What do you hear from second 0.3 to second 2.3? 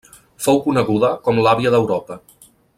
Fou coneguda com l'àvia d'Europa.